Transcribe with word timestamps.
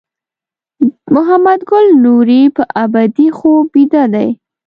محمد 1.13 1.59
ګل 1.69 1.85
نوري 2.03 2.41
په 2.55 2.63
ابدي 2.83 3.27
خوب 3.37 3.63
بیده 3.73 4.03
دی. 4.13 4.29